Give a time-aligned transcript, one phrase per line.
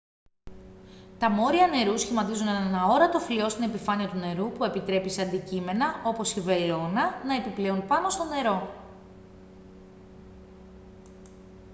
[1.19, 5.93] τα μόρια νερού σχηματίζουν έναν αόρατο φλοιό στην επιφάνεια του νερού που επιτρέπει σε αντικείμενα
[6.05, 8.75] όπως η βελόνα να επιπλέουν πάνω στο νερό